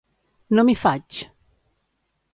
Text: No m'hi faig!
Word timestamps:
No 0.59 0.63
m'hi 0.69 0.75
faig! 0.85 1.21